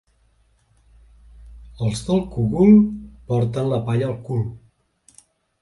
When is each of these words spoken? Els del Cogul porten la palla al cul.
Els 1.87 2.01
del 2.09 2.23
Cogul 2.37 2.73
porten 3.33 3.73
la 3.75 3.81
palla 3.91 4.11
al 4.11 4.21
cul. 4.31 4.45